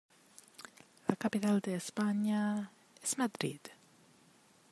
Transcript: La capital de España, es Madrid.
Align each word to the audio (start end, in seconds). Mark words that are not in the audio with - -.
La 1.09 1.15
capital 1.15 1.59
de 1.59 1.75
España, 1.75 2.71
es 3.03 3.19
Madrid. 3.19 3.59